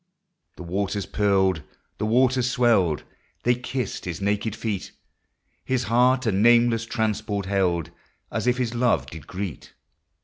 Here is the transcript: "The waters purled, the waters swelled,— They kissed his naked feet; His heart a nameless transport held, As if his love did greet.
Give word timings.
"The 0.57 0.63
waters 0.63 1.05
purled, 1.05 1.61
the 1.99 2.07
waters 2.07 2.49
swelled,— 2.49 3.03
They 3.43 3.53
kissed 3.53 4.05
his 4.05 4.19
naked 4.19 4.55
feet; 4.55 4.93
His 5.63 5.83
heart 5.83 6.25
a 6.25 6.31
nameless 6.31 6.85
transport 6.85 7.45
held, 7.45 7.91
As 8.31 8.47
if 8.47 8.57
his 8.57 8.73
love 8.73 9.05
did 9.05 9.27
greet. 9.27 9.73